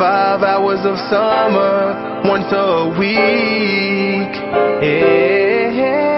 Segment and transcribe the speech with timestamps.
[0.00, 4.32] Five hours of summer, once a week.
[5.68, 6.08] Yeah.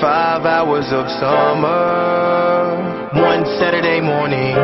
[0.00, 2.78] Five hours of summer,
[3.20, 4.54] one Saturday morning.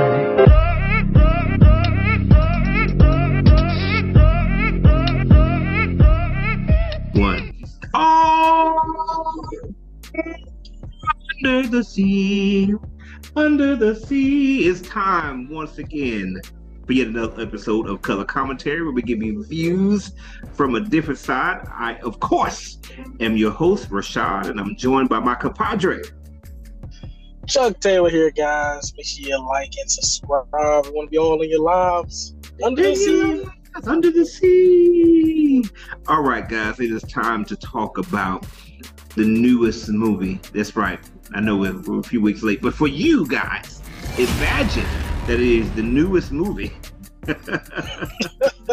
[7.20, 7.52] One.
[7.94, 8.78] Oh,
[11.44, 12.74] under the sea,
[13.34, 14.68] under the sea.
[14.68, 16.40] It's time once again
[16.88, 20.12] for yet another episode of Color Commentary where we give you views
[20.54, 21.68] from a different side.
[21.70, 22.78] I, of course,
[23.20, 26.00] am your host, Rashad, and I'm joined by my compadre.
[27.46, 28.94] Chuck Taylor here, guys.
[28.96, 30.46] Make sure you like and subscribe.
[30.86, 32.34] We want to be all in your lives.
[32.64, 33.44] Under the sea.
[33.84, 35.64] Under the sea.
[36.06, 38.46] All right, guys, it is time to talk about
[39.14, 40.40] the newest movie.
[40.54, 40.98] That's right.
[41.34, 43.82] I know we're, we're a few weeks late, but for you guys,
[44.16, 44.86] imagine
[45.26, 46.72] that it is the newest movie.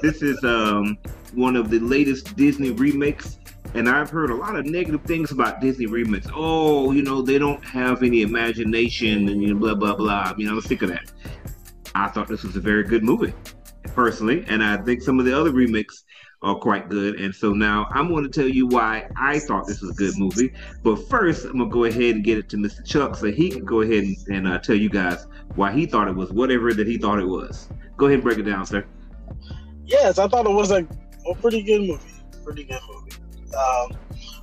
[0.00, 0.96] this is um,
[1.34, 3.38] one of the latest Disney remakes,
[3.74, 6.28] and I've heard a lot of negative things about Disney remakes.
[6.32, 10.34] Oh, you know, they don't have any imagination, and you know, blah blah blah.
[10.38, 11.10] You know, let's think of that.
[11.96, 13.34] I thought this was a very good movie,
[13.94, 16.04] personally, and I think some of the other remakes
[16.42, 17.20] are quite good.
[17.20, 20.18] And so now I'm going to tell you why I thought this was a good
[20.18, 20.52] movie.
[20.82, 22.84] But first, I'm going to go ahead and get it to Mr.
[22.84, 26.08] Chuck so he can go ahead and, and uh, tell you guys why he thought
[26.08, 27.68] it was whatever that he thought it was.
[27.96, 28.84] Go ahead and break it down, sir.
[29.84, 30.86] Yes, I thought it was a,
[31.28, 32.02] a pretty good movie.
[32.44, 33.12] Pretty good movie.
[33.56, 33.98] Um,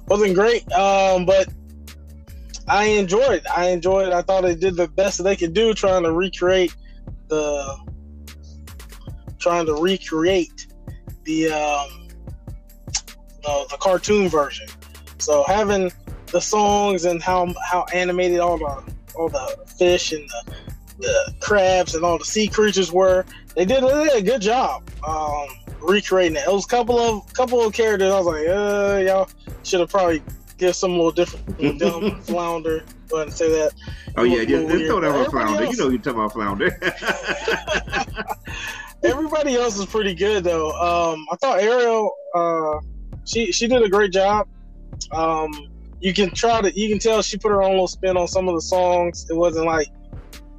[0.08, 1.48] wasn't great, um, but
[2.68, 3.42] I enjoyed.
[3.42, 3.48] it.
[3.50, 4.10] I enjoyed.
[4.10, 4.14] it.
[4.14, 6.76] I thought they did the best they could do, trying to recreate
[7.30, 7.78] the,
[9.40, 10.67] trying to recreate
[11.28, 12.08] the um,
[13.46, 14.68] uh, the cartoon version.
[15.20, 15.92] So having
[16.32, 20.56] the songs and how how animated all the all the fish and the,
[21.00, 24.88] the crabs and all the sea creatures were, they did, they did a good job
[25.08, 25.48] um,
[25.82, 26.48] recreating it.
[26.48, 28.12] It was a couple of couple of characters.
[28.12, 29.30] I was like, uh, y'all
[29.64, 30.24] should have probably
[30.58, 32.84] give some little different dumb flounder.
[33.10, 33.74] Go ahead and say that.
[34.16, 35.66] Oh yeah, just, just throw that on Flounder.
[35.66, 36.78] You know you're talking about Flounder.
[39.08, 40.70] Everybody else is pretty good though.
[40.72, 42.80] Um, I thought Ariel, uh,
[43.26, 44.48] she she did a great job.
[45.12, 45.52] Um,
[46.02, 48.48] you can try to you can tell she put her own little spin on some
[48.48, 49.26] of the songs.
[49.30, 49.88] It wasn't like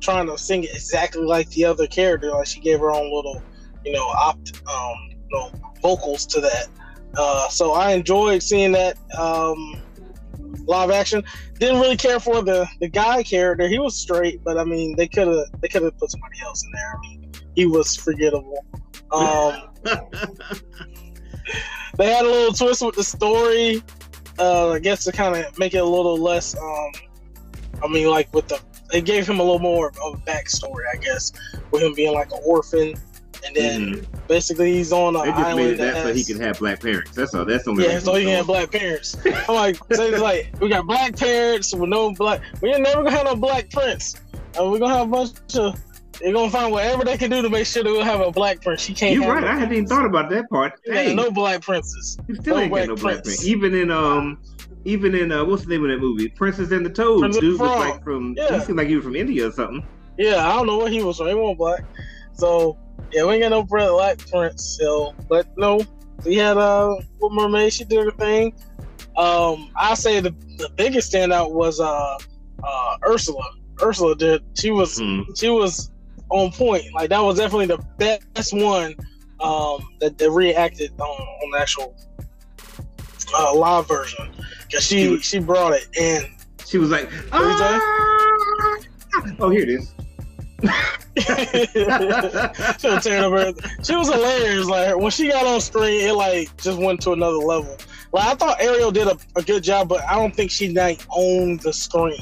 [0.00, 2.31] trying to sing it exactly like the other character.
[2.31, 3.42] Like she gave her own little,
[3.84, 6.69] you know, opt, um, you know, vocals to that.
[7.16, 9.82] Uh, so I enjoyed seeing that um,
[10.66, 11.22] live action.
[11.59, 13.69] Didn't really care for the the guy character.
[13.69, 16.62] He was straight, but I mean, they could have they could have put somebody else
[16.65, 16.94] in there.
[16.97, 17.18] I mean,
[17.59, 18.65] he was forgettable.
[19.11, 19.63] Um,
[21.97, 23.83] they had a little twist with the story.
[24.39, 26.57] Uh, I guess to kind of make it a little less.
[26.57, 26.91] Um,
[27.83, 28.61] I mean, like with the,
[28.93, 31.33] they gave him a little more of a backstory, I guess,
[31.73, 32.95] with him being like an orphan,
[33.45, 34.29] and then Mhm.
[34.29, 36.61] basically he's on an They just island made it that, that so he can have
[36.61, 37.11] black parents.
[37.17, 37.45] That's all.
[37.45, 39.17] That's only yeah, so he can have black parents.
[39.49, 42.41] I'm like, so it's like we got black parents with no black.
[42.63, 44.15] We ain't never gonna have no black prince.
[44.57, 45.75] Uh, we're gonna have a bunch of.
[46.21, 48.61] They're gonna find whatever they can do to make sure that we'll have a black
[48.62, 48.81] prince.
[48.81, 49.15] She can't.
[49.15, 49.45] You're right.
[49.45, 50.73] I hadn't even thought about that part.
[50.84, 52.19] Hey, no black princes.
[52.27, 53.47] you still no ain't got no black black prince.
[53.47, 54.43] Even in um,
[54.84, 56.28] even in uh, what's the name of that movie?
[56.28, 57.21] Princess and the Toad.
[57.21, 58.34] Princess Dude was like from.
[58.37, 58.59] Yeah.
[58.59, 59.87] He seemed like he was from India or something.
[60.17, 61.28] Yeah, I don't know what he was from.
[61.28, 61.84] He wasn't black.
[62.33, 62.77] So
[63.12, 64.77] yeah, we ain't got no black prince.
[64.81, 65.81] So, but no,
[66.25, 67.73] we had uh, Mermaid.
[67.73, 68.55] She did her thing.
[69.17, 72.17] Um, I say the the biggest standout was uh,
[72.65, 73.45] uh, Ursula.
[73.81, 74.43] Ursula did.
[74.55, 75.21] She was Hmm.
[75.37, 75.93] she was
[76.31, 76.84] on point.
[76.94, 78.94] Like that was definitely the best one
[79.41, 81.94] um, that, that reacted on, on the actual
[83.37, 84.31] uh, live version
[84.66, 86.27] because She she was- she brought it and
[86.66, 87.78] She was like, What you say?
[87.81, 88.77] "Ah!"
[89.41, 89.94] oh, here it is.
[91.19, 93.71] she was tearing up everything.
[93.84, 94.66] She was hilarious.
[94.66, 97.77] Like when she got on screen, it like just went to another level.
[98.12, 101.00] Like I thought Ariel did a, a good job, but I don't think she like
[101.10, 102.21] owned the screen.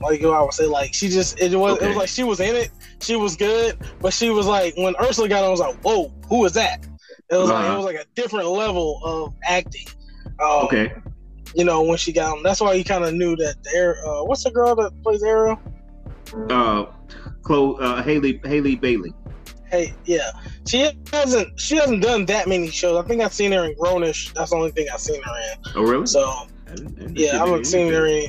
[0.00, 2.22] Like you know, I would say, like she just it was it was like she
[2.24, 2.70] was in it.
[3.02, 6.12] She was good, but she was like when Ursula got on, I was like, whoa,
[6.28, 6.86] who is that?
[7.30, 7.72] It was like Uh-huh.
[7.72, 9.86] it was like a different level of acting.
[10.40, 10.92] Um, Okay.
[11.54, 14.24] You know when she got on, that's why you kind of knew that the uh,
[14.24, 15.58] what's the girl that plays Ariel?
[16.48, 16.86] Uh,
[17.42, 19.12] Chloe, uh, Haley, Haley Bailey.
[19.68, 20.30] Hey, yeah,
[20.66, 23.02] she hasn't she hasn't done that many shows.
[23.02, 24.32] I think I've seen her in Grownish.
[24.34, 25.58] That's the only thing I've seen her in.
[25.76, 26.06] Oh, really?
[26.06, 28.26] So I didn't- I didn't yeah, I haven't seen her in.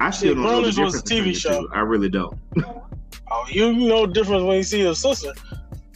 [0.00, 1.62] I still don't know the Grownish was a TV show.
[1.62, 1.68] two.
[1.72, 2.36] I really don't.
[3.30, 5.32] Oh, you you know difference when you see your sister.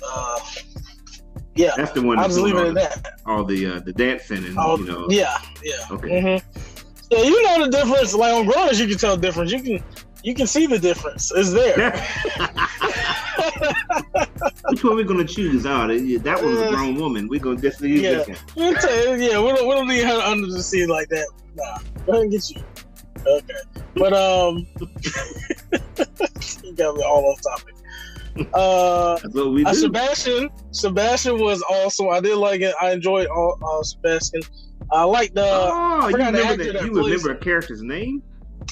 [0.04, 0.40] Uh,
[1.54, 2.18] yeah, That's the one.
[2.18, 3.20] I'll that's just leave it at that.
[3.26, 5.06] All the uh, the dancing and Oh, you know.
[5.10, 5.74] yeah, yeah.
[5.90, 6.20] Okay.
[6.20, 6.26] hmm
[7.10, 8.14] Yeah, you know the difference.
[8.14, 9.52] Like on Grownish, you can tell the difference.
[9.52, 9.82] You can
[10.22, 11.32] you can see the difference.
[11.34, 11.92] It's there.
[14.70, 15.66] Which one we gonna choose?
[15.66, 17.28] Oh, that that was a grown woman.
[17.28, 18.22] We gonna just leave yeah.
[18.22, 18.38] this one.
[18.56, 21.26] We'll tell you, yeah, we don't, we don't need her under the sea like that.
[21.54, 22.62] Nah, go ahead and get you.
[23.26, 23.54] Okay,
[23.96, 24.66] but um,
[26.70, 27.74] you got me all off topic.
[28.54, 29.72] Uh, That's what we uh.
[29.74, 32.08] Sebastian, Sebastian was awesome.
[32.10, 32.74] I did like it.
[32.80, 34.40] I enjoyed all uh, Sebastian.
[34.92, 35.42] I liked the.
[35.46, 36.72] oh, you forgot the remember that?
[36.74, 38.22] that You plays- remember a character's name?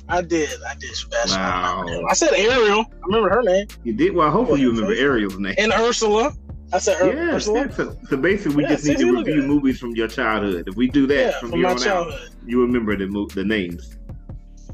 [0.08, 0.48] I did.
[0.68, 1.40] I did Sebastian.
[1.40, 1.80] I, Wow.
[1.82, 2.06] remember him.
[2.08, 2.80] I said Ariel.
[2.80, 3.66] I remember her name.
[3.84, 4.14] You did.
[4.14, 5.54] Well, hopefully you remember Ariel's name.
[5.58, 6.32] And Ursula.
[6.72, 7.72] I said Ur- Yeah, Ursula.
[7.72, 10.68] So, so basically, we Yeah, just need to review movies from your childhood.
[10.68, 12.30] If we do that Yeah, from from my on out, childhood.
[12.46, 13.96] you remember the the names.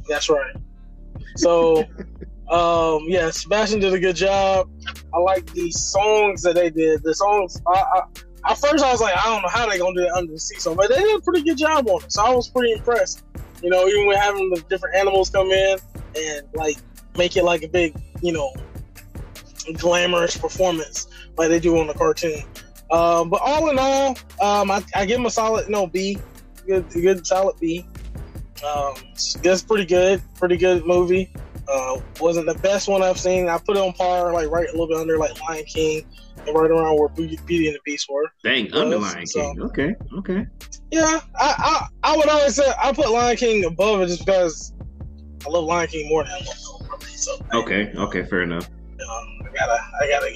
[0.08, 0.54] That's right.
[1.36, 1.84] So,
[2.54, 4.70] um, yeah, Sebastian did a good job.
[5.12, 7.02] I like the songs that they did.
[7.02, 9.94] The songs, I, I, at first I was like, I don't know how they're gonna
[9.94, 12.12] do that under the sea song, but they did a pretty good job on it.
[12.12, 13.24] So I was pretty impressed.
[13.60, 15.78] You know, even with having the different animals come in
[16.16, 16.76] and like
[17.16, 18.52] make it like a big, you know,
[19.72, 22.44] glamorous performance like they do on the cartoon.
[22.92, 24.10] Um, but all in all,
[24.40, 26.18] um, I, I give them a solid no B,
[26.66, 27.84] good, good solid B.
[28.64, 28.94] Um,
[29.42, 31.32] that's pretty good, pretty good movie.
[31.68, 33.48] Uh, wasn't the best one I've seen.
[33.48, 36.04] I put it on par, like right a little bit under, like Lion King,
[36.46, 38.24] and right around where Beauty, Beauty and the Beast were.
[38.42, 39.62] Dang, Well, Underlying so- King.
[39.62, 40.46] Okay, okay.
[40.90, 44.72] Yeah, I, I I would always say I put Lion King above it just because
[45.46, 47.08] I love Lion King more than I love Little Mermaid.
[47.18, 48.68] So Okay, okay, fair enough.
[48.68, 50.30] um, I gotta, I gotta,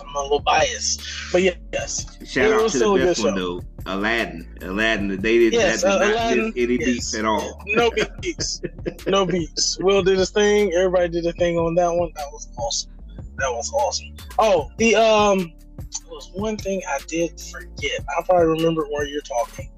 [0.00, 1.02] I'm a little biased,
[1.32, 4.58] but yeah, yes, Shout It out was to the a best one though, Aladdin.
[4.62, 6.84] Aladdin, they did Yes, that did uh, not Aladdin, miss any yes.
[6.86, 7.62] beats at all.
[7.66, 7.90] no
[8.20, 8.60] beats,
[9.06, 9.78] no beats.
[9.80, 10.72] Will did his thing.
[10.72, 12.12] Everybody did a thing on that one.
[12.16, 12.92] That was awesome.
[13.36, 14.14] That was awesome.
[14.38, 18.00] Oh, the um, there was one thing I did forget.
[18.18, 19.70] I probably remember where you're talking.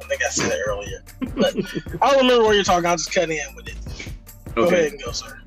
[0.00, 1.02] I think I said it earlier,
[1.36, 1.54] but
[2.02, 2.86] I don't remember where you're talking.
[2.86, 3.76] I'll just cut in with it.
[4.48, 4.54] Okay.
[4.54, 5.40] Go ahead and go, sir.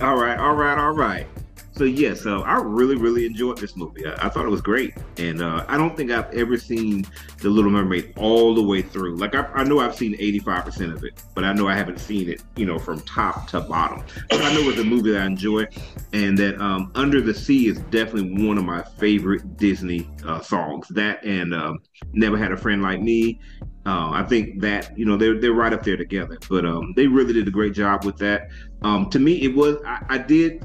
[0.00, 1.26] All right, all right, all right.
[1.72, 4.04] So yeah, so I really, really enjoyed this movie.
[4.04, 7.06] I, I thought it was great, and uh, I don't think I've ever seen
[7.38, 9.16] The Little Mermaid all the way through.
[9.16, 11.98] Like I, I know I've seen eighty-five percent of it, but I know I haven't
[11.98, 14.04] seen it, you know, from top to bottom.
[14.28, 15.66] But I know it's a movie that I enjoy,
[16.12, 20.88] and that um, Under the Sea is definitely one of my favorite Disney uh, songs.
[20.88, 21.78] That and um,
[22.12, 23.40] Never Had a Friend Like Me.
[23.86, 27.06] Uh, I think that you know they're they're right up there together, but um, they
[27.06, 28.48] really did a great job with that.
[28.82, 30.64] Um, to me, it was I, I did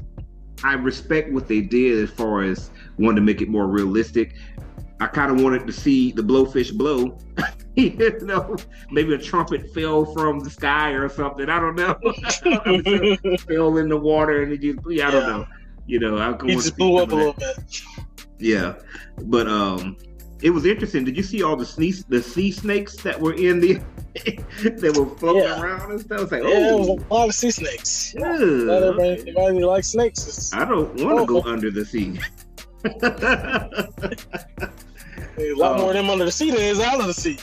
[0.66, 4.34] I respect what they did as far as wanting to make it more realistic.
[4.98, 7.16] I kind of wanted to see the blowfish blow.
[7.76, 8.56] you know,
[8.90, 11.48] maybe a trumpet fell from the sky or something.
[11.48, 11.96] I don't know.
[12.64, 15.28] I'm sure it fell in the water and it just, yeah, I don't Yeah.
[15.28, 15.46] know.
[15.86, 17.82] You know, I just blew up a little bit.
[18.40, 18.74] Yeah,
[19.22, 19.96] but um,
[20.42, 21.04] it was interesting.
[21.04, 23.80] Did you see all the the sea snakes that were in the
[24.62, 25.60] that were floating Yeah.
[25.62, 26.20] around and stuff?
[26.22, 28.14] It's like, Yeah, it was oh, a lot of sea snakes.
[28.16, 29.30] Not everybody, okay.
[29.30, 30.52] everybody likes snakes.
[30.52, 31.50] I don't want to go Oh.
[31.50, 32.18] under the sea.
[35.38, 35.78] a lot Oh.
[35.78, 37.38] more of them under the sea than is out of the sea.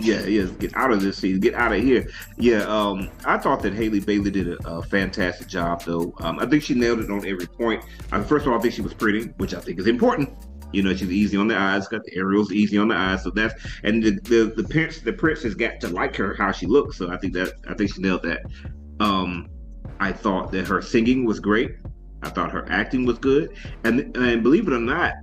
[0.00, 2.08] Yeah, yeah, get out of this sea, get out of here.
[2.36, 6.14] Yeah, um, I thought that Haley Bailey did a, a fantastic job, though.
[6.20, 7.82] Um, I think she nailed it on every point.
[8.12, 10.30] Um, first of all, I think she was pretty, which I think is important.
[10.72, 13.30] You know, she's easy on the eyes, got the aerials easy on the eyes, so
[13.30, 13.54] that's
[13.84, 17.10] and the the the prince the princess got to like her how she looks, so
[17.10, 18.42] I think that I think she nailed that.
[19.00, 19.48] Um,
[20.00, 21.76] I thought that her singing was great.
[22.22, 25.14] I thought her acting was good, and and believe it or not,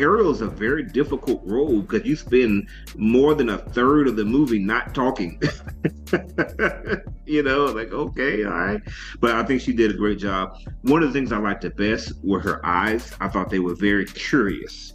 [0.00, 4.24] Ariel is a very difficult role because you spend more than a third of the
[4.24, 5.40] movie not talking.
[7.26, 8.80] you know, like okay, all right.
[9.20, 10.56] But I think she did a great job.
[10.82, 13.12] One of the things I liked the best were her eyes.
[13.20, 14.94] I thought they were very curious.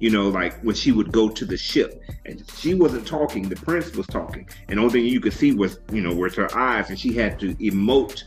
[0.00, 3.54] You know, like when she would go to the ship and she wasn't talking, the
[3.54, 6.90] prince was talking, and only thing you could see was, you know, was her eyes,
[6.90, 8.24] and she had to emote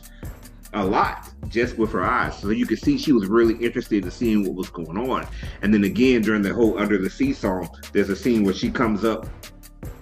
[0.76, 2.38] a lot just with her eyes.
[2.38, 5.26] So you could see she was really interested in seeing what was going on.
[5.62, 8.70] And then again, during the whole Under the Sea song, there's a scene where she
[8.70, 9.26] comes up.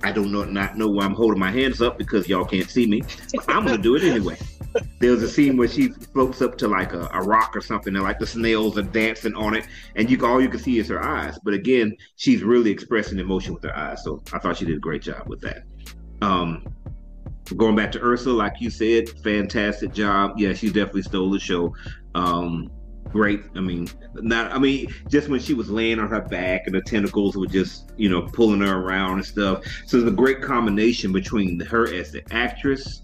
[0.02, 2.86] I don't know, not know why I'm holding my hands up because y'all can't see
[2.86, 3.02] me.
[3.34, 4.36] But I'm gonna do it anyway.
[4.98, 8.02] There's a scene where she floats up to like a, a rock or something, and
[8.02, 11.02] like the snails are dancing on it, and you all you can see is her
[11.02, 11.38] eyes.
[11.44, 14.02] But again, she's really expressing emotion with her eyes.
[14.02, 15.62] So I thought she did a great job with that.
[16.22, 16.64] Um,
[17.52, 20.34] going back to Ursula, like you said, fantastic job.
[20.36, 21.74] Yeah, she definitely stole the show.
[22.14, 22.70] Um,
[23.10, 23.40] great.
[23.54, 24.52] I mean, not.
[24.52, 27.92] I mean, just when she was laying on her back and the tentacles were just,
[27.96, 29.64] you know, pulling her around and stuff.
[29.86, 33.02] So it's a great combination between her as the actress.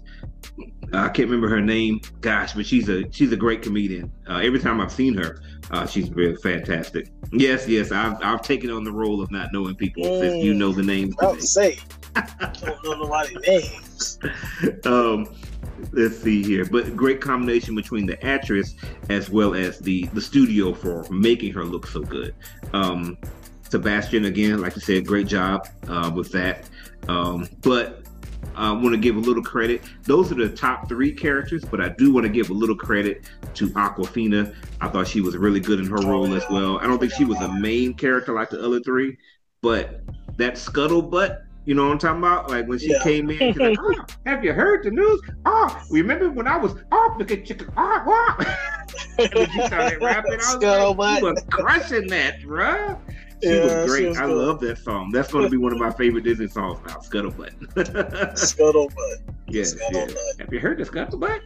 [0.93, 2.01] I can't remember her name.
[2.19, 4.11] Gosh, but she's a she's a great comedian.
[4.27, 7.09] Uh, every time I've seen her, uh, she's really fantastic.
[7.31, 10.73] Yes, yes, I've I've taken on the role of not knowing people since you know
[10.73, 11.15] the names.
[11.21, 11.79] I today.
[12.15, 14.19] Say, don't know nobody's names.
[14.85, 15.35] um,
[15.91, 16.65] let's see here.
[16.65, 18.75] But great combination between the actress
[19.09, 22.35] as well as the the studio for making her look so good.
[22.73, 23.17] Um,
[23.69, 26.69] Sebastian, again, like I said, great job uh, with that.
[27.07, 28.05] Um, but
[28.55, 29.81] I want to give a little credit.
[30.03, 33.23] Those are the top three characters, but I do want to give a little credit
[33.53, 34.53] to Awkwafina.
[34.81, 36.79] I thought she was really good in her role as well.
[36.79, 39.17] I don't think she was a main character like the other three,
[39.61, 40.01] but
[40.37, 42.49] that scuttlebutt you know what I'm talking about?
[42.49, 43.03] Like when she yeah.
[43.03, 45.21] came in, she's like, oh, "Have you heard the news?
[45.45, 47.69] Oh, remember when I was off the chicken?
[47.77, 48.47] Oh, what?"
[49.19, 50.33] Oh, and she started rapping.
[50.33, 52.97] I was like, "You was crushing that, bro."
[53.43, 54.07] She yeah, was great.
[54.07, 55.11] Was I love that song.
[55.11, 56.97] That's going to be one of my favorite Disney songs now.
[56.97, 57.53] Scuttlebutt.
[58.35, 59.21] Scuttlebutt.
[59.47, 59.73] Yes.
[59.73, 60.15] Scuttlebutt.
[60.15, 60.43] Yeah.
[60.45, 61.41] Have you heard the Scuttlebutt?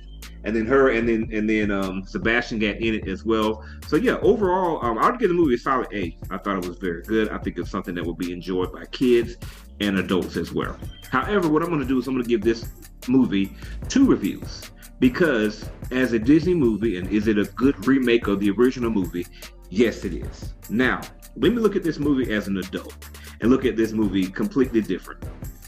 [0.45, 3.65] And then her and then and then um, Sebastian got in it as well.
[3.87, 6.17] So yeah, overall, um, I'd give the movie a solid A.
[6.29, 7.29] I thought it was very good.
[7.29, 9.37] I think it's something that will be enjoyed by kids
[9.81, 10.77] and adults as well.
[11.09, 12.69] However, what I'm going to do is I'm going to give this
[13.07, 13.55] movie
[13.89, 18.51] two reviews because as a Disney movie, and is it a good remake of the
[18.51, 19.25] original movie?
[19.69, 20.53] Yes, it is.
[20.69, 21.01] Now,
[21.35, 22.95] let me look at this movie as an adult
[23.41, 25.23] and look at this movie completely different.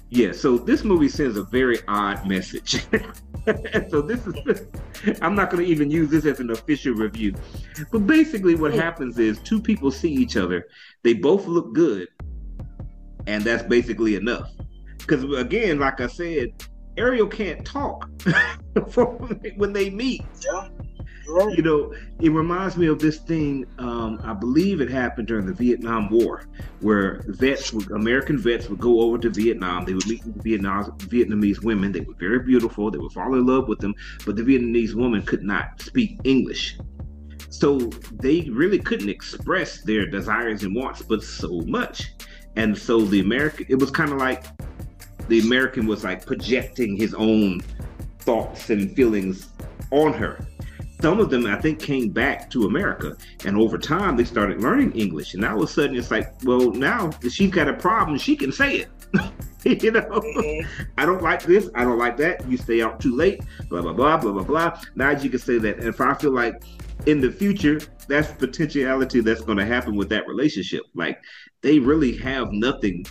[0.10, 2.86] Yeah, so this movie sends a very odd message.
[3.90, 4.68] so this is
[5.22, 7.36] I'm not going to even use this as an official review.
[7.92, 10.68] But basically what happens is two people see each other.
[11.04, 12.08] They both look good.
[13.26, 14.50] And that's basically enough.
[15.08, 16.54] Cuz again, like I said,
[16.98, 18.10] Ariel can't talk
[19.58, 20.24] when they meet.
[20.44, 20.70] Yeah.
[21.28, 23.66] You know, it reminds me of this thing.
[23.80, 26.46] Um, I believe it happened during the Vietnam War,
[26.80, 29.84] where vets, American vets, would go over to Vietnam.
[29.84, 31.92] They would meet Vietnam, Vietnamese women.
[31.92, 32.90] They were very beautiful.
[32.90, 33.94] They would fall in love with them,
[34.26, 36.78] but the Vietnamese woman could not speak English.
[37.50, 37.78] So
[38.14, 42.14] they really couldn't express their desires and wants, but so much.
[42.56, 44.46] And so the American, it was kind of like
[45.28, 47.62] the American was like projecting his own
[48.20, 49.50] thoughts and feelings
[49.92, 50.40] on her
[51.02, 54.94] some of them I think came back to America, and over time they started learning
[54.94, 58.36] English, and all of a sudden it's like, well, now she's got a problem, she
[58.36, 58.90] can say it.
[59.84, 60.68] you know, mm-hmm.
[60.98, 62.48] I don't like this, I don't like that.
[62.50, 64.82] You stay out too late, blah blah blah blah blah blah.
[64.96, 66.64] Now you can say that, and if I feel like
[67.06, 71.22] in the future that's potentiality that's going to happen with that relationship, like
[71.62, 73.06] they really have nothing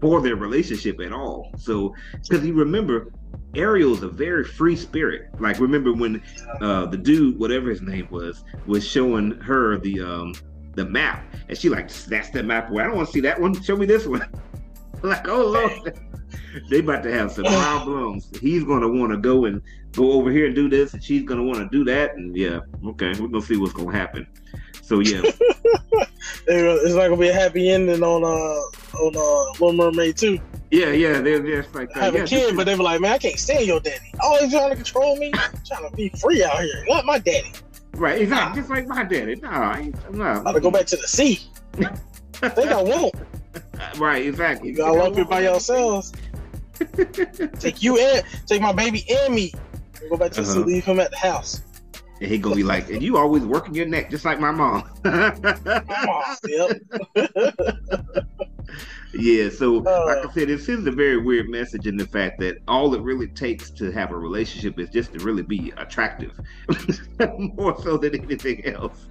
[0.00, 1.50] for their relationship at all.
[1.56, 1.94] So,
[2.28, 3.12] because you remember,
[3.56, 5.28] Ariel's a very free spirit.
[5.40, 6.22] Like, remember when
[6.60, 10.34] uh, the dude, whatever his name was, was showing her the um,
[10.74, 12.84] the map, and she like snatched that map away.
[12.84, 13.60] I don't want to see that one.
[13.62, 14.26] Show me this one.
[15.02, 15.98] like, oh lord,
[16.70, 18.30] they about to have some problems.
[18.40, 21.42] He's gonna want to go and go over here and do this, and she's gonna
[21.42, 24.26] want to do that, and yeah, okay, we're gonna see what's gonna happen.
[24.82, 25.22] So yeah,
[26.46, 30.38] it's not gonna be a happy ending on uh on uh Little Mermaid too.
[30.70, 33.12] Yeah, yeah, they're just like uh, have yeah, a kid, but they were like, man,
[33.12, 34.12] I can't stand your daddy.
[34.20, 36.84] Always trying to control me, I'm trying to be free out here.
[36.88, 37.52] Not my daddy.
[37.94, 38.54] Right, exactly, nah.
[38.56, 39.36] just like my daddy.
[39.36, 40.12] No, I ain't.
[40.12, 41.40] No, I'm to go back to the sea.
[42.42, 43.14] I think I won't.
[43.96, 44.70] Right, exactly.
[44.70, 46.12] You gotta up it by yourselves.
[47.58, 49.52] take you and take my baby and me.
[50.00, 50.48] And go back to uh-huh.
[50.48, 50.58] the sea.
[50.58, 50.66] Uh-huh.
[50.66, 51.62] Leave him at the house.
[52.20, 54.90] And he gonna be like, and you always working your neck just like my mom.
[55.04, 56.80] yep.
[59.18, 62.38] yeah, so uh, like I said, it sends a very weird message in the fact
[62.40, 66.32] that all it really takes to have a relationship is just to really be attractive,
[67.38, 69.06] more so than anything else.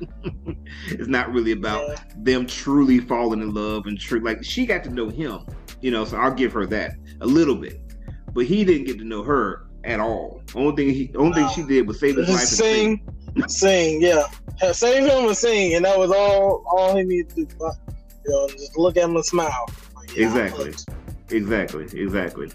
[0.88, 1.96] it's not really about yeah.
[2.18, 4.20] them truly falling in love and true.
[4.20, 5.46] Like she got to know him,
[5.82, 6.06] you know.
[6.06, 7.80] So I'll give her that a little bit,
[8.34, 10.42] but he didn't get to know her at all.
[10.56, 12.40] Only thing he, only thing she did was save his life.
[12.40, 13.02] Sing,
[13.48, 14.26] sing, yeah,
[14.72, 17.72] save him and sing, and that was all all he needed to do.
[18.26, 19.68] You know, just look at him and smile.
[20.16, 20.74] Like, yeah, exactly,
[21.30, 22.52] exactly, exactly.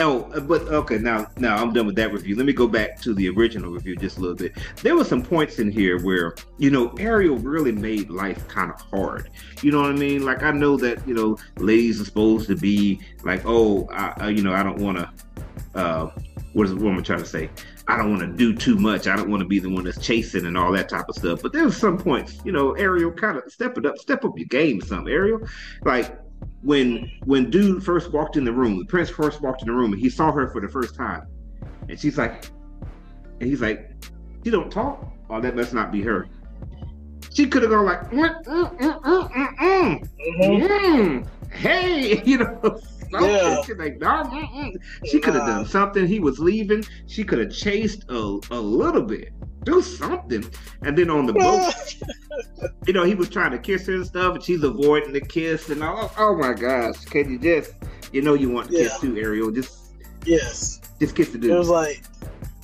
[0.00, 2.36] Oh, uh, but okay, now now I'm done with that review.
[2.36, 4.52] Let me go back to the original review just a little bit.
[4.82, 8.80] There were some points in here where you know Ariel really made life kind of
[8.80, 9.30] hard.
[9.62, 10.24] You know what I mean?
[10.24, 14.42] Like I know that you know ladies are supposed to be like, oh, I, you
[14.42, 15.10] know, I don't want to.
[15.76, 16.10] Uh,
[16.54, 17.48] what is what am I trying to say?
[17.86, 19.06] I don't want to do too much.
[19.06, 21.42] I don't want to be the one that's chasing and all that type of stuff.
[21.42, 24.46] But there's some points, you know, Ariel kind of step it up, step up your
[24.46, 25.40] game some, Ariel.
[25.84, 26.18] Like
[26.62, 29.92] when when dude first walked in the room, the prince first walked in the room
[29.92, 31.26] and he saw her for the first time.
[31.88, 32.46] And she's like,
[33.40, 33.90] and he's like,
[34.42, 35.06] she don't talk?
[35.30, 36.28] Oh, that must not be her.
[37.32, 40.08] She could have gone like, mm, mm, mm, mm, mm, mm.
[40.40, 41.48] Mm-hmm.
[41.50, 43.56] hey, you know, yeah.
[43.76, 44.72] like, no,
[45.04, 46.06] she could have done something.
[46.06, 46.84] He was leaving.
[47.06, 49.32] She could have chased a, a little bit,
[49.64, 50.44] do something.
[50.82, 51.96] And then on the boat,
[52.86, 55.68] you know, he was trying to kiss her and stuff, and she's avoiding the kiss.
[55.70, 56.12] And all.
[56.18, 57.74] Oh my gosh, can you just,
[58.12, 58.84] you know, you want to yeah.
[58.84, 59.50] kiss too, Ariel?
[59.50, 59.94] Just
[60.24, 61.50] yes, just kiss the dude.
[61.50, 62.02] It was like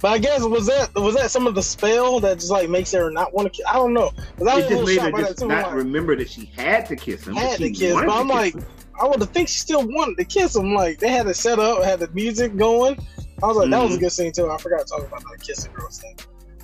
[0.01, 2.93] But I guess was that was that some of the spell that just like makes
[2.93, 3.67] her not want to kiss?
[3.69, 4.11] I don't know.
[4.47, 7.35] I It just made her just not like, remember that she had to kiss him.
[7.35, 8.65] Had to kiss, but to I'm kiss like, him.
[9.01, 10.75] I would have think she still wanted to kiss him.
[10.75, 12.99] Like they had it set up, had the music going.
[13.43, 14.01] I was like, that was a Mhm.
[14.01, 14.51] good scene too.
[14.51, 16.17] I forgot to talk about that kissing girl thing.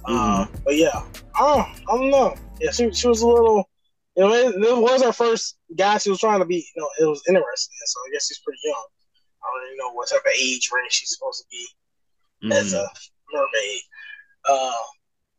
[0.07, 0.57] Uh, Mm-hmm.
[0.65, 1.03] but yeah,
[1.39, 2.35] oh, I don't know.
[2.61, 3.69] Yeah, she she was a little.
[4.17, 6.67] You know, it, it was her first guy she was trying to be.
[6.75, 7.75] You know, it was interesting.
[7.87, 8.85] So I guess she's pretty young.
[9.43, 12.79] I don't even know what type of age range she's supposed to be as Mhm.
[12.79, 12.89] a
[13.33, 13.81] mermaid.
[14.49, 14.73] Uh,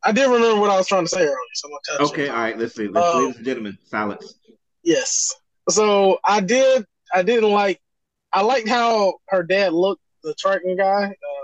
[0.03, 2.29] I did remember what I was trying to say earlier, so I'm gonna touch Okay,
[2.29, 2.57] all right.
[2.57, 2.87] Let's see.
[2.87, 4.35] Let's, Um, ladies and gentlemen, silence.
[4.83, 5.33] Yes.
[5.69, 6.85] So I did.
[7.13, 7.81] I didn't like.
[8.33, 10.01] I liked how her dad looked.
[10.23, 11.36] The Triton guy, uh,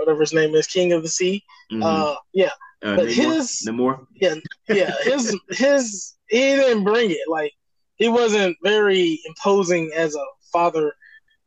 [0.00, 1.42] whatever his name is, King of the Sea.
[1.70, 1.84] Mhm.
[1.84, 2.50] Uh, yeah,
[2.82, 3.34] Uh, but Namor?
[3.34, 4.06] his- Namor?
[4.20, 4.34] yeah.
[4.68, 7.28] Yeah, his his he didn't bring it.
[7.28, 7.52] Like
[7.96, 10.92] he wasn't very imposing as a father,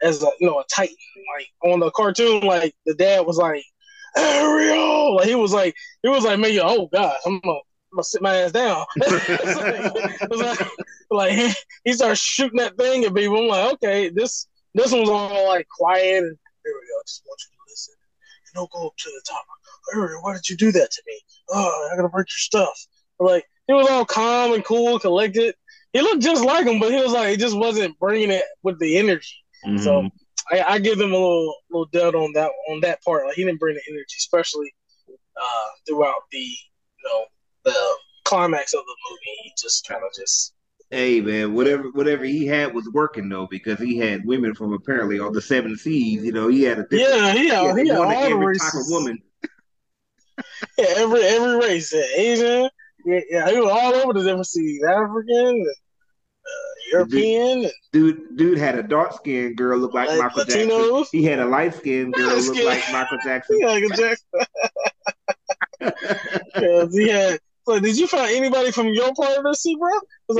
[0.01, 0.95] as a you know a Titan.
[1.38, 3.63] Like on the cartoon, like the dad was like
[4.15, 5.15] Ariel.
[5.17, 6.62] Like he was like he was like making.
[6.63, 7.57] Oh God, I'm gonna.
[7.91, 8.86] I'm gonna sit my ass down.
[10.31, 10.60] Like,
[11.12, 13.38] like he starts shooting that thing at people.
[13.38, 17.00] I'm like, okay, this this one's all like quiet and here we go.
[17.00, 17.57] I just want you
[18.55, 18.69] to listen.
[18.69, 19.45] And don't go up to the top.
[19.95, 21.19] Ariel, why did you do that to me?
[21.50, 22.88] Oh, I'm gonna break your stuff.
[23.19, 25.55] But, like he was all calm and cool, collected.
[25.93, 28.79] He looked just like him, but he was like he just wasn't bringing it with
[28.79, 29.36] the energy.
[29.65, 29.79] Mhm.
[29.79, 30.10] So
[30.51, 33.25] I, I give him a little little dead on that on that part.
[33.25, 34.74] Like he didn't bring the energy, especially
[35.10, 37.25] uh, throughout the you know
[37.63, 37.95] the
[38.25, 39.38] climax of the movie.
[39.43, 40.53] He just kind of just
[40.93, 45.19] Hey man, whatever whatever he had was working though, because he had women from apparently
[45.19, 46.23] all the seven seas.
[46.23, 48.71] You know, he had a different, yeah, he had, he had all every races.
[48.71, 49.17] type of woman.
[50.77, 52.69] Yeah, every every race, Asian.
[53.05, 55.65] Yeah, yeah, he was all over the different seas, African,
[56.45, 56.50] uh,
[56.91, 61.05] European, and Dude, dude had a dark skinned girl look like Like Michael Jackson.
[61.12, 63.57] He had a light skinned girl look like Michael Jackson.
[63.59, 64.27] yeah, Jackson.
[66.91, 67.39] He had.
[67.65, 69.89] So, did you find anybody from your part of the sea, bro?
[69.89, 70.38] I was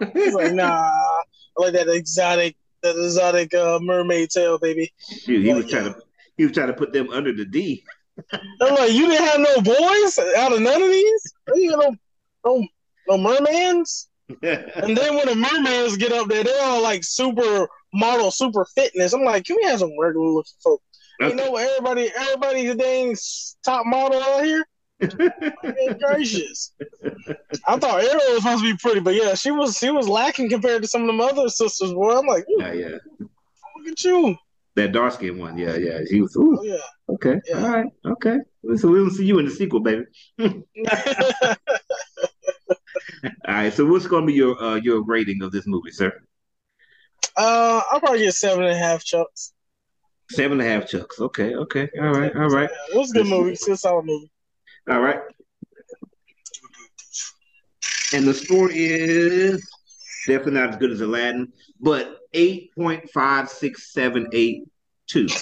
[0.00, 1.22] like, He's like, nah, I
[1.56, 4.92] like that exotic, that exotic uh, mermaid tail, baby.
[5.20, 5.80] Shoot, he Oh, was yeah.
[5.80, 6.00] trying to
[6.38, 7.84] he was trying to put them under the D.
[8.60, 11.34] I'm like, you didn't have no boys out of none of these.
[11.54, 11.94] You no,
[12.44, 12.66] no,
[13.08, 14.06] no mermans.
[14.42, 19.12] And then when the mermaids get up there, they're all like super model, super fitness.
[19.12, 20.80] I'm like, can we have some regular looking folk?
[21.20, 21.54] You know?
[21.56, 24.66] Everybody, everybody today's top model out here.
[25.98, 26.72] Gracious!
[27.66, 29.76] I thought Ariel was supposed to be pretty, but yeah, she was.
[29.78, 31.92] She was lacking compared to some of the other sisters.
[31.92, 32.88] Boy, I'm like, yeah, yeah.
[33.18, 34.36] look at you.
[34.74, 36.00] That dark skinned one, yeah, yeah.
[36.08, 36.76] He was ooh, Oh yeah.
[37.10, 37.62] okay, Yeah.
[37.62, 38.38] all right, okay.
[38.76, 40.04] So we'll see you in the sequel, baby.
[43.46, 43.72] All right.
[43.72, 46.10] So what's gonna be your uh your rating of this movie, sir?
[47.36, 49.52] uh, I'll probably get seven and a half chucks.
[50.30, 51.20] Seven and a half chucks.
[51.20, 51.88] Okay, okay.
[52.00, 53.52] All right, all right, Yeah, it was a good movie.
[53.52, 54.30] It's a solid movie.
[54.90, 55.20] All right.
[58.14, 59.66] And the score is
[60.26, 64.64] definitely not as good as Aladdin, but eight point five six seven eight
[65.06, 65.26] two.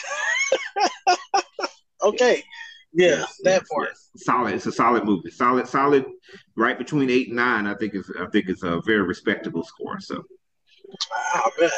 [2.03, 2.43] Okay.
[2.95, 3.89] Yeah, Yes, that yes, part.
[3.91, 4.25] yes.
[4.25, 4.55] Solid.
[4.55, 5.31] It's a solid movie.
[5.31, 6.05] Solid, solid.
[6.57, 7.67] Right between eight and nine.
[7.67, 8.11] I think it's.
[8.19, 10.01] I think it's a very respectable score.
[10.01, 10.25] So,
[11.13, 11.71] I bet.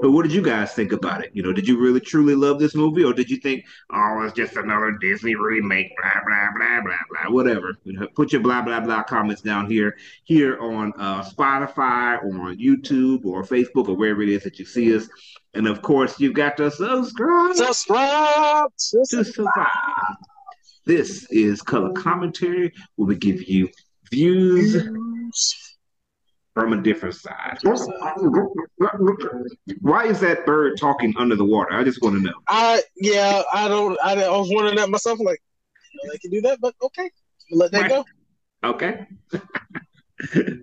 [0.00, 1.30] But what did you guys think about it?
[1.32, 4.34] You know, did you really truly love this movie, or did you think, oh, it's
[4.34, 5.88] just another Disney remake?
[6.00, 7.32] Blah blah blah blah blah.
[7.32, 7.76] Whatever.
[7.84, 12.48] You know, put your blah blah blah comments down here, here on uh, Spotify or
[12.48, 15.08] on YouTube or Facebook or wherever it is that you see us.
[15.54, 17.56] And of course, you've got to subscribe.
[17.56, 18.70] Subscribe.
[19.10, 20.16] to survive.
[20.86, 23.68] This is color commentary where we give you
[24.10, 24.88] views
[26.60, 27.58] from a different side.
[29.80, 31.72] Why is that bird talking under the water?
[31.72, 32.34] I just want to know.
[32.46, 33.98] I yeah, I don't.
[34.04, 35.18] I, I was wondering that myself.
[35.20, 35.40] Like,
[35.92, 37.10] you know, they can do that, but okay,
[37.50, 37.90] let that Right.
[37.90, 38.04] go.
[38.62, 39.06] Okay.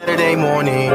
[0.00, 0.90] Saturday morning,